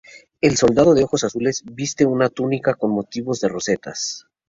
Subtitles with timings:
[0.41, 4.25] El soldado, de ojos azules, viste una túnica con motivos de rosetas.